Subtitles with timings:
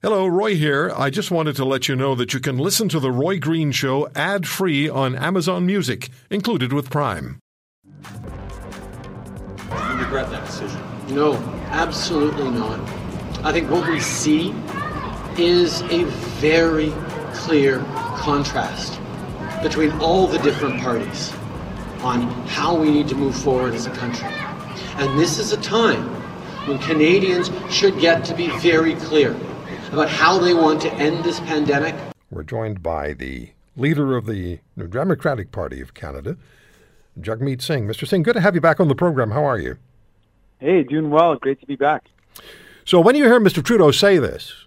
[0.00, 0.92] Hello, Roy here.
[0.96, 3.72] I just wanted to let you know that you can listen to The Roy Green
[3.72, 7.40] Show ad free on Amazon Music, included with Prime.
[8.04, 8.14] Do
[9.74, 10.80] you regret that decision?
[11.08, 11.34] No,
[11.70, 12.78] absolutely not.
[13.44, 14.54] I think what we see
[15.36, 16.04] is a
[16.38, 16.92] very
[17.34, 17.80] clear
[18.18, 19.00] contrast
[19.64, 21.32] between all the different parties
[22.02, 24.28] on how we need to move forward as a country.
[24.98, 26.04] And this is a time
[26.68, 29.36] when Canadians should get to be very clear
[29.92, 31.94] about how they want to end this pandemic.
[32.30, 36.36] We're joined by the leader of the New Democratic Party of Canada,
[37.20, 37.86] Jagmeet Singh.
[37.86, 38.06] Mr.
[38.06, 39.30] Singh, good to have you back on the program.
[39.30, 39.78] How are you?
[40.58, 41.36] Hey, doing well.
[41.36, 42.04] Great to be back.
[42.84, 43.62] So, when you hear Mr.
[43.62, 44.66] Trudeau say this,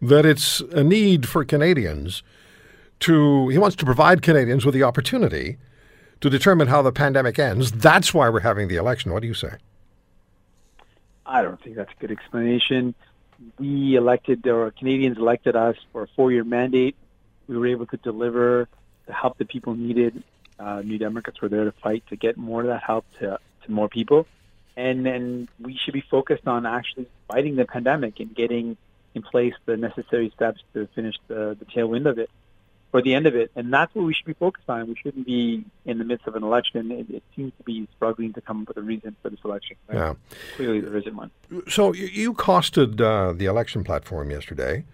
[0.00, 2.22] that it's a need for Canadians
[3.00, 5.58] to, he wants to provide Canadians with the opportunity
[6.20, 7.72] to determine how the pandemic ends.
[7.72, 9.12] That's why we're having the election.
[9.12, 9.52] What do you say?
[11.26, 12.94] I don't think that's a good explanation
[13.58, 16.96] we elected, or Canadians elected us for a four-year mandate.
[17.46, 18.68] We were able to deliver
[19.06, 20.22] the help that people needed.
[20.58, 23.70] Uh, New Democrats were there to fight to get more of that help to, to
[23.70, 24.26] more people.
[24.76, 28.76] And then we should be focused on actually fighting the pandemic and getting
[29.14, 32.30] in place the necessary steps to finish the, the tailwind of it
[32.90, 33.50] for the end of it.
[33.54, 34.88] And that's what we should be focused on.
[34.88, 36.90] We shouldn't be in the midst of an election.
[36.90, 39.76] It, it seems to be struggling to come up with a reason for this election.
[39.88, 39.98] Right?
[39.98, 40.14] Yeah.
[40.56, 41.30] Clearly, there isn't one.
[41.68, 44.84] So you costed uh, the election platform yesterday.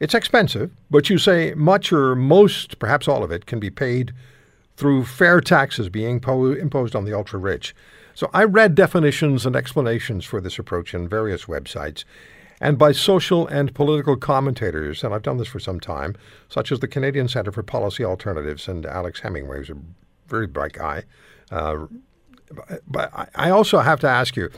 [0.00, 4.12] It's expensive, but you say much or most, perhaps all of it, can be paid
[4.76, 7.74] through fair taxes being po- imposed on the ultra rich.
[8.14, 12.04] So I read definitions and explanations for this approach in various websites
[12.60, 16.16] and by social and political commentators, and I've done this for some time,
[16.48, 19.76] such as the Canadian Centre for Policy Alternatives and Alex Hemingway, who's a
[20.26, 21.04] very bright guy.
[21.50, 21.86] Uh,
[22.86, 24.50] but I also have to ask you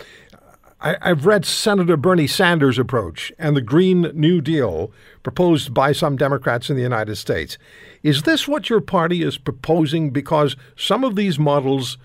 [0.82, 4.90] I, have read Senator Bernie Sanders' approach and the Green New Deal
[5.22, 7.58] proposed by some Democrats in the United States.
[8.02, 10.10] Is this what your party is proposing?
[10.10, 11.98] Because some of these models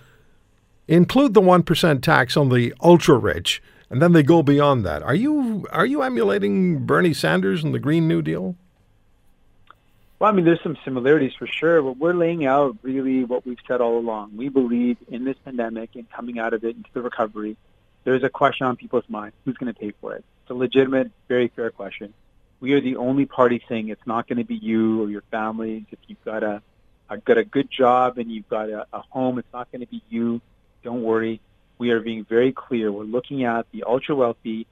[0.87, 3.61] include the 1% tax on the ultra rich
[3.95, 5.01] and then they go beyond that.
[5.03, 8.57] Are you are you emulating Bernie Sanders and the Green New Deal?
[10.19, 13.57] Well, I mean, there's some similarities for sure, but we're laying out really what we've
[13.65, 14.35] said all along.
[14.35, 17.55] We believe in this pandemic and coming out of it into the recovery,
[18.03, 20.25] there's a question on people's mind: who's going to pay for it?
[20.41, 22.13] It's a legitimate, very fair question.
[22.59, 25.85] We are the only party saying it's not going to be you or your family.
[25.89, 26.61] If you've got a,
[27.09, 29.87] a got a good job and you've got a, a home, it's not going to
[29.87, 30.41] be you.
[30.83, 31.39] Don't worry
[31.77, 32.91] we are being very clear.
[32.91, 34.67] We're looking at the ultra wealthy,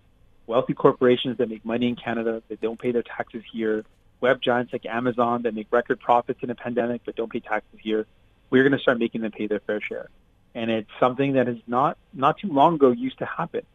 [0.47, 3.83] wealthy corporations that make money in Canada that don't pay their taxes here,
[4.21, 7.79] web giants like Amazon that make record profits in a pandemic but don't pay taxes
[7.81, 8.05] here.
[8.49, 10.09] We're going to start making them pay their fair share,
[10.53, 13.65] and it's something that is not not too long ago used to happen.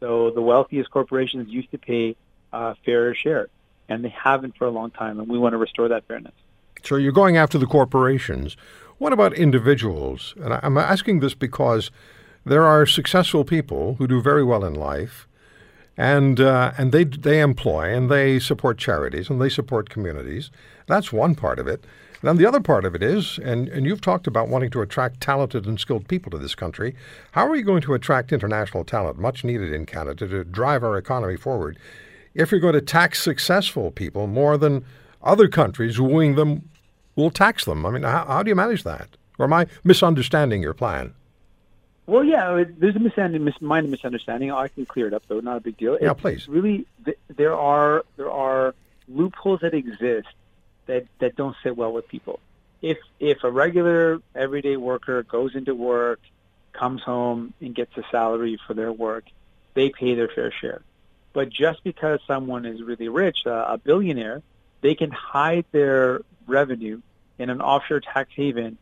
[0.00, 2.16] So the wealthiest corporations used to pay
[2.52, 3.48] uh, a fairer share,
[3.88, 6.34] and they haven't for a long time, and we want to restore that fairness.
[6.82, 8.56] So you're going after the corporations.
[8.98, 10.34] What about individuals?
[10.40, 11.90] And I'm asking this because
[12.44, 15.28] there are successful people who do very well in life,
[15.96, 20.50] and uh, and they they employ and they support charities and they support communities.
[20.86, 21.84] That's one part of it.
[22.22, 25.20] Then the other part of it is, and, and you've talked about wanting to attract
[25.20, 26.94] talented and skilled people to this country.
[27.32, 30.96] How are you going to attract international talent, much needed in Canada, to drive our
[30.96, 31.78] economy forward,
[32.34, 34.84] if you're going to tax successful people more than
[35.20, 36.68] other countries wooing them
[37.16, 37.84] will tax them?
[37.84, 39.08] I mean, how, how do you manage that?
[39.38, 41.14] Or am I misunderstanding your plan?
[42.12, 44.52] Well, yeah, there's a misunderstanding, mis- minor misunderstanding.
[44.52, 45.40] I can clear it up, though.
[45.40, 45.96] Not a big deal.
[45.98, 46.46] Yeah, it's please.
[46.46, 48.74] Really, th- there are there are
[49.08, 50.28] loopholes that exist
[50.84, 52.38] that that don't sit well with people.
[52.82, 56.20] If if a regular everyday worker goes into work,
[56.74, 59.24] comes home and gets a salary for their work,
[59.72, 60.82] they pay their fair share.
[61.32, 64.42] But just because someone is really rich, uh, a billionaire,
[64.82, 67.00] they can hide their revenue
[67.38, 68.76] in an offshore tax haven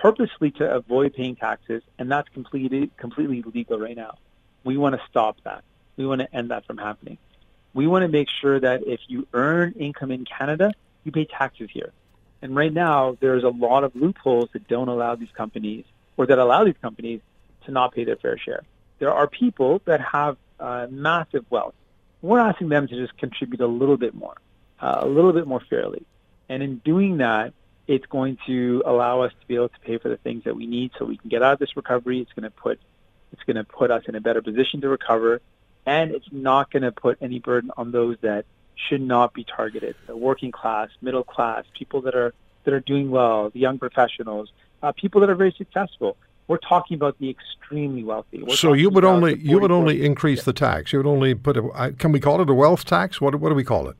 [0.00, 4.18] purposely to avoid paying taxes, and that's completely completely legal right now.
[4.64, 5.64] We want to stop that.
[5.96, 7.18] We want to end that from happening.
[7.72, 10.72] We want to make sure that if you earn income in Canada,
[11.04, 11.92] you pay taxes here.
[12.42, 15.84] And right now, there's a lot of loopholes that don't allow these companies,
[16.16, 17.20] or that allow these companies
[17.64, 18.62] to not pay their fair share.
[18.98, 21.74] There are people that have uh, massive wealth.
[22.22, 24.36] We're asking them to just contribute a little bit more,
[24.80, 26.04] uh, a little bit more fairly.
[26.48, 27.52] And in doing that,
[27.86, 30.66] it's going to allow us to be able to pay for the things that we
[30.66, 32.20] need so we can get out of this recovery.
[32.20, 32.80] It's going to put
[33.32, 35.40] it's going to put us in a better position to recover,
[35.84, 38.44] and it's not going to put any burden on those that
[38.88, 42.34] should not be targeted: the working class, middle class, people that are
[42.64, 44.50] that are doing well, the young professionals,
[44.82, 46.16] uh, people that are very successful.
[46.48, 48.42] We're talking about the extremely wealthy.
[48.42, 50.44] We're so you would only you would only increase yeah.
[50.44, 50.92] the tax.
[50.92, 53.20] You would only put a can we call it a wealth tax?
[53.20, 53.96] What what do we call it?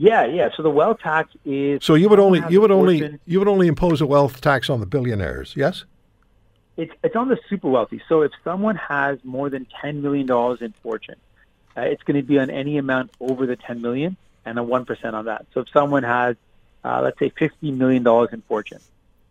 [0.00, 0.50] Yeah, yeah.
[0.56, 1.84] So the wealth tax is.
[1.84, 4.70] So you would only you would only fortune- you would only impose a wealth tax
[4.70, 5.84] on the billionaires, yes?
[6.76, 8.00] It's it's on the super wealthy.
[8.08, 11.16] So if someone has more than ten million dollars in fortune,
[11.76, 14.16] uh, it's going to be on any amount over the ten million
[14.46, 15.46] and a one percent on that.
[15.52, 16.36] So if someone has,
[16.84, 18.78] uh, let's say, fifty million dollars in fortune,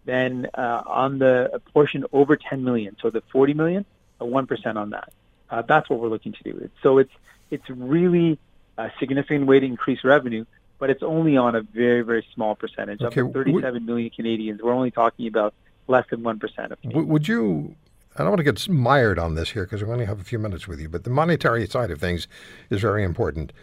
[0.04, 3.86] then uh, on the portion over ten million, so the forty million,
[4.20, 5.14] a one percent on that.
[5.50, 6.70] Uh, that's what we're looking to do.
[6.84, 7.14] So it's
[7.52, 8.38] it's really
[8.78, 10.44] a significant way to increase revenue,
[10.80, 13.02] but it's only on a very very small percentage.
[13.02, 15.54] Okay, Of the thirty-seven million Canadians, we're only talking about
[15.88, 16.82] less than one percent of.
[16.84, 17.76] W- would you?
[18.16, 20.40] I don't want to get mired on this here because we only have a few
[20.40, 22.28] minutes with you, but the monetary side of things
[22.72, 23.54] is very important.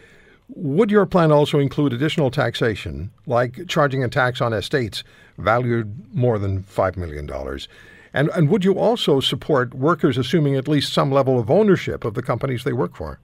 [0.49, 5.03] Would your plan also include additional taxation, like charging a tax on estates
[5.37, 7.29] valued more than $5 million?
[8.13, 12.13] And, and would you also support workers assuming at least some level of ownership of
[12.13, 13.19] the companies they work for?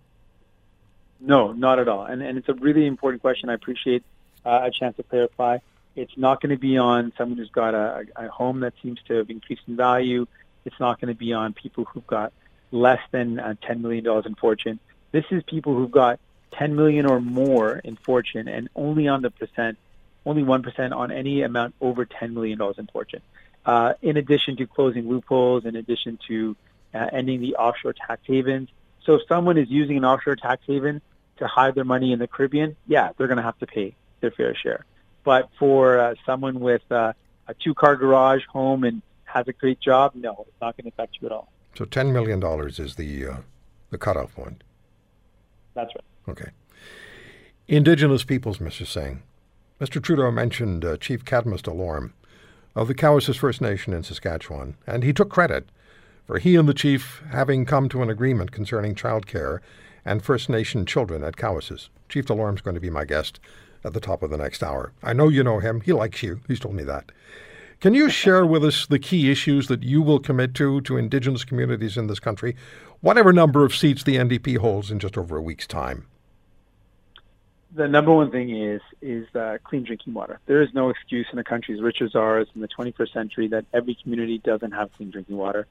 [1.21, 2.03] No, not at all.
[2.05, 3.49] And and it's a really important question.
[3.49, 4.03] I appreciate
[4.45, 5.59] uh, a chance to clarify.
[5.95, 9.15] It's not going to be on someone who's got a, a home that seems to
[9.15, 10.25] have increased in value.
[10.65, 12.33] It's not going to be on people who've got
[12.71, 14.79] less than uh, ten million dollars in fortune.
[15.11, 16.19] This is people who've got
[16.51, 19.77] ten million or more in fortune, and only on the percent,
[20.25, 23.21] only one percent on any amount over ten million dollars in fortune.
[23.63, 26.55] Uh, in addition to closing loopholes, in addition to
[26.95, 28.69] uh, ending the offshore tax havens.
[29.03, 31.01] So if someone is using an offshore tax haven
[31.41, 34.31] to hide their money in the Caribbean, yeah, they're going to have to pay their
[34.31, 34.85] fair share.
[35.23, 37.13] But for uh, someone with uh,
[37.47, 41.17] a two-car garage, home, and has a great job, no, it's not going to affect
[41.19, 41.51] you at all.
[41.75, 43.37] So $10 million is the, uh,
[43.89, 44.63] the cutoff point.
[45.73, 46.29] That's right.
[46.29, 46.51] Okay.
[47.67, 48.85] Indigenous peoples, Mr.
[48.85, 49.23] Singh.
[49.79, 50.01] Mr.
[50.01, 52.11] Trudeau mentioned uh, Chief Cadmus Delorme
[52.75, 55.69] of the Cowessess First Nation in Saskatchewan, and he took credit
[56.27, 59.61] for he and the chief having come to an agreement concerning child care
[60.05, 61.89] and First Nation children at Cowessess.
[62.09, 63.39] Chief Delorme's going to be my guest
[63.83, 64.91] at the top of the next hour.
[65.03, 65.81] I know you know him.
[65.81, 66.41] He likes you.
[66.47, 67.11] He's told me that.
[67.79, 71.43] Can you share with us the key issues that you will commit to to Indigenous
[71.43, 72.55] communities in this country,
[72.99, 76.05] whatever number of seats the NDP holds in just over a week's time?
[77.73, 80.39] The number one thing is is uh, clean drinking water.
[80.45, 83.47] There is no excuse in a country as rich as ours in the 21st century
[83.47, 85.65] that every community doesn't have clean drinking water.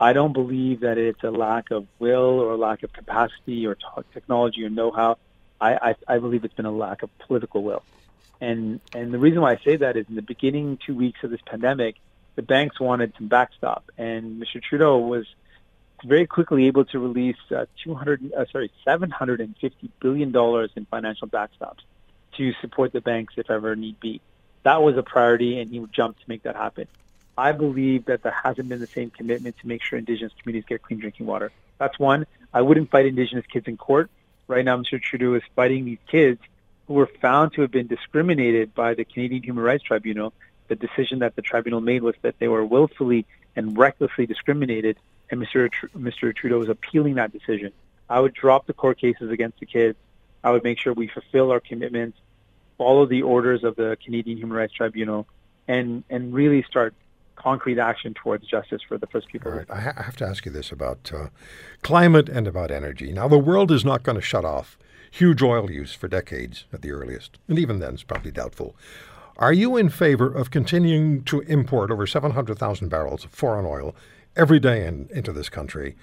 [0.00, 3.74] I don't believe that it's a lack of will or a lack of capacity or
[3.76, 3.82] t-
[4.12, 5.18] technology or know-how.
[5.60, 7.82] I, I, I believe it's been a lack of political will.
[8.40, 11.30] And and the reason why I say that is in the beginning two weeks of
[11.30, 11.96] this pandemic,
[12.34, 14.60] the banks wanted some backstop, and Mr.
[14.60, 15.24] Trudeau was
[16.04, 21.78] very quickly able to release uh, 200, uh, sorry, 750 billion dollars in financial backstops
[22.36, 24.20] to support the banks if ever need be.
[24.64, 26.88] That was a priority, and he jumped to make that happen.
[27.36, 30.82] I believe that there hasn't been the same commitment to make sure Indigenous communities get
[30.82, 31.50] clean drinking water.
[31.78, 32.26] That's one.
[32.52, 34.10] I wouldn't fight Indigenous kids in court.
[34.46, 35.02] Right now, Mr.
[35.02, 36.40] Trudeau is fighting these kids
[36.86, 40.32] who were found to have been discriminated by the Canadian Human Rights Tribunal.
[40.68, 43.26] The decision that the tribunal made was that they were willfully
[43.56, 44.98] and recklessly discriminated,
[45.30, 45.70] and Mr.
[45.70, 46.34] Tr- Mr.
[46.34, 47.72] Trudeau is appealing that decision.
[48.08, 49.98] I would drop the court cases against the kids.
[50.42, 52.18] I would make sure we fulfill our commitments,
[52.76, 55.26] follow the orders of the Canadian Human Rights Tribunal,
[55.66, 56.94] and and really start
[57.36, 59.52] concrete action towards justice for the First People.
[59.52, 59.70] Right.
[59.70, 61.28] I, ha- I have to ask you this about uh,
[61.82, 63.12] climate and about energy.
[63.12, 64.78] Now, the world is not going to shut off
[65.10, 68.74] huge oil use for decades at the earliest, and even then, it's probably doubtful.
[69.36, 73.94] Are you in favor of continuing to import over 700,000 barrels of foreign oil
[74.36, 75.96] every day in, into this country,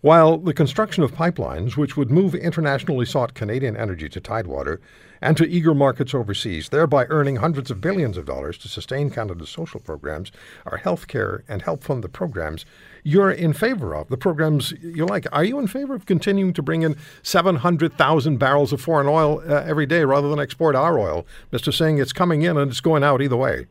[0.00, 4.80] while the construction of pipelines, which would move internationally sought Canadian energy to Tidewater
[5.20, 9.48] and to eager markets overseas, thereby earning hundreds of billions of dollars to sustain Canada's
[9.48, 10.30] social programs,
[10.66, 12.64] our health care, and help fund the programs
[13.02, 15.26] you're in favor of, the programs you like?
[15.32, 19.64] Are you in favor of continuing to bring in 700,000 barrels of foreign oil uh,
[19.66, 21.26] every day rather than export our oil?
[21.52, 21.74] Mr.
[21.74, 23.66] Singh, it's coming in and it's going out either way.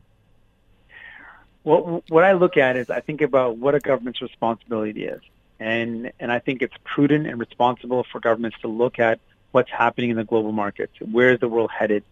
[1.64, 5.20] Well, what I look at is I think about what a government's responsibility is.
[5.60, 9.18] And, and I think it's prudent and responsible for governments to look at
[9.50, 10.92] what's happening in the global markets.
[11.00, 12.04] Where is the world headed?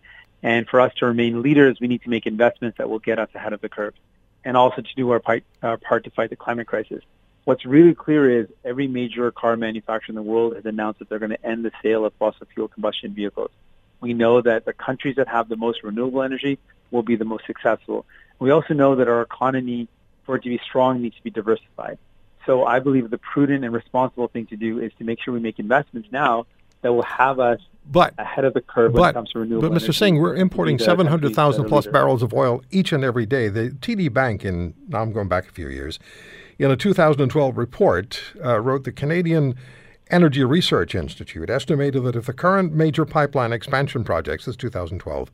[0.43, 3.29] And for us to remain leaders, we need to make investments that will get us
[3.35, 3.95] ahead of the curve
[4.45, 7.03] and also to do our part, our part to fight the climate crisis.
[7.45, 11.19] What's really clear is every major car manufacturer in the world has announced that they're
[11.19, 13.51] going to end the sale of fossil fuel combustion vehicles.
[14.01, 16.59] We know that the countries that have the most renewable energy
[16.91, 18.07] will be the most successful.
[18.39, 19.89] We also know that our economy,
[20.25, 21.99] for it to be strong, needs to be diversified.
[22.47, 25.41] So I believe the prudent and responsible thing to do is to make sure we
[25.41, 26.47] make investments now
[26.83, 27.61] that will have us
[27.91, 29.95] but, ahead of the curve when but, it comes to renewable But, Mr.
[29.95, 33.49] Singh, we're importing Be the countries 700,000 plus barrels of oil each and every day.
[33.49, 35.99] The TD Bank, in now I'm going back a few years,
[36.59, 39.55] in a 2012 report, uh, wrote the Canadian
[40.11, 45.31] Energy Research Institute estimated that if the current major pipeline expansion projects, this 2012,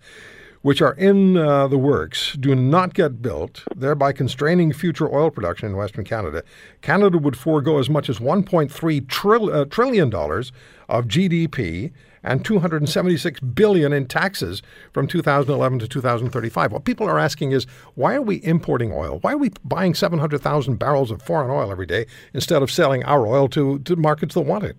[0.62, 5.68] which are in uh, the works, do not get built, thereby constraining future oil production
[5.68, 6.42] in Western Canada,
[6.80, 10.52] Canada would forego as much as $1.3 trill- uh, trillion dollars
[10.88, 11.92] of GDP
[12.22, 16.70] and 276 billion in taxes from 2011 to 2035.
[16.72, 19.18] What people are asking is, why are we importing oil?
[19.22, 23.26] Why are we buying 700,000 barrels of foreign oil every day instead of selling our
[23.26, 24.76] oil to, to markets that want it?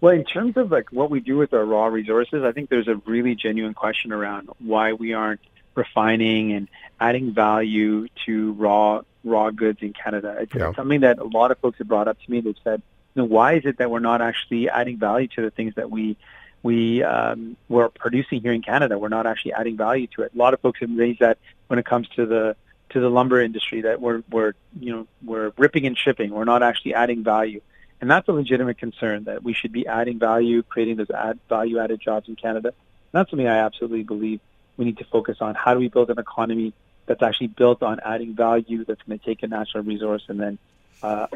[0.00, 2.88] Well, in terms of like what we do with our raw resources, I think there's
[2.88, 5.40] a really genuine question around why we aren't
[5.74, 6.68] refining and
[7.00, 10.36] adding value to raw raw goods in Canada.
[10.40, 10.72] It's, Yeah.
[10.74, 12.40] something that a lot of folks have brought up to me.
[12.40, 12.82] They've said,
[13.14, 15.90] you know, why is it that we're not actually adding value to the things that
[15.90, 16.16] we
[16.62, 18.98] we um, we're producing here in Canada?
[18.98, 20.32] We're not actually adding value to it.
[20.34, 22.56] A lot of folks have raised that when it comes to the
[22.90, 26.30] to the lumber industry that we're we're you know we're ripping and shipping.
[26.30, 27.60] We're not actually adding value.
[28.00, 31.78] And that's a legitimate concern that we should be adding value, creating those add value
[31.78, 32.68] added jobs in Canada.
[32.68, 34.40] And that's something I absolutely believe
[34.76, 35.54] we need to focus on.
[35.54, 36.74] How do we build an economy
[37.06, 40.58] that's actually built on adding value, that's going to take a natural resource and then
[41.02, 41.28] uh,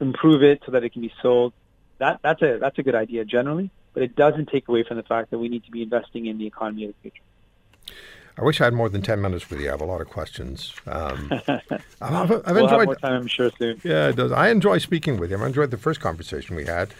[0.00, 1.52] improve it so that it can be sold?
[1.98, 5.04] That, that's a that's a good idea generally, but it doesn't take away from the
[5.04, 7.94] fact that we need to be investing in the economy of the future.
[8.36, 9.68] I wish I had more than 10 minutes with you.
[9.68, 10.74] I have a lot of questions.
[10.86, 11.62] Um, I've,
[12.00, 13.80] I've we'll have enjoyed more time, I'm sure, soon.
[13.84, 14.32] Yeah, it does.
[14.32, 15.38] I enjoy speaking with you.
[15.38, 16.92] I enjoyed the first conversation we had.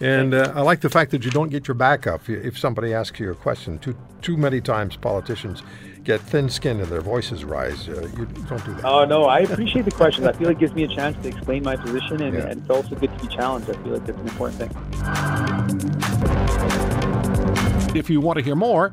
[0.00, 2.92] And uh, I like the fact that you don't get your back up if somebody
[2.92, 3.78] asks you a question.
[3.78, 5.62] Too, too many times politicians
[6.02, 7.88] get thin skinned and their voices rise.
[7.88, 8.84] Uh, you don't do that.
[8.84, 10.26] Oh no, I appreciate the questions.
[10.26, 12.46] I feel it gives me a chance to explain my position, and, Yeah.
[12.46, 13.70] and it's also good to be challenged.
[13.70, 14.70] I feel like that's an important thing.
[17.96, 18.92] If you want to hear more,